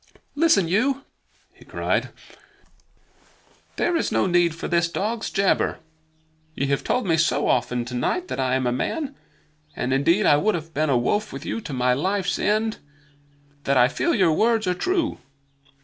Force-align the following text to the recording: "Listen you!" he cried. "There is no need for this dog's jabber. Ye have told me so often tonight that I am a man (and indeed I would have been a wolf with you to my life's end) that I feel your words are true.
"Listen 0.33 0.67
you!" 0.67 1.03
he 1.53 1.63
cried. 1.63 2.09
"There 3.75 3.95
is 3.95 4.11
no 4.11 4.25
need 4.25 4.55
for 4.55 4.67
this 4.67 4.89
dog's 4.89 5.29
jabber. 5.29 5.77
Ye 6.55 6.65
have 6.69 6.83
told 6.83 7.05
me 7.05 7.17
so 7.17 7.47
often 7.47 7.85
tonight 7.85 8.27
that 8.27 8.39
I 8.39 8.55
am 8.55 8.65
a 8.65 8.71
man 8.71 9.13
(and 9.75 9.93
indeed 9.93 10.25
I 10.25 10.37
would 10.37 10.55
have 10.55 10.73
been 10.73 10.89
a 10.89 10.97
wolf 10.97 11.31
with 11.31 11.45
you 11.45 11.61
to 11.61 11.73
my 11.73 11.93
life's 11.93 12.39
end) 12.39 12.79
that 13.65 13.77
I 13.77 13.87
feel 13.89 14.15
your 14.15 14.33
words 14.33 14.65
are 14.65 14.73
true. 14.73 15.19